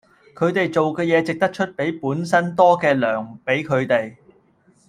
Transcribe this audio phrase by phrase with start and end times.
[0.33, 4.15] 佢地做既野值得岀比本身多既糧比佢地